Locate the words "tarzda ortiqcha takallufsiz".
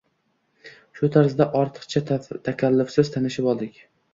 1.17-3.17